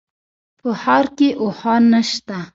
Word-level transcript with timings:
په 0.59 0.69
ښار 0.81 1.05
کي 1.17 1.29
اوښان 1.41 1.83
نشته 1.93 2.37